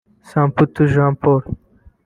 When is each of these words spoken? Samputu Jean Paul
Samputu 0.29 0.81
Jean 0.93 1.13
Paul 1.21 1.41